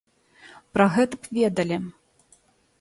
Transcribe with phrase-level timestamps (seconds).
[0.77, 1.77] Пра гэта б ведалі.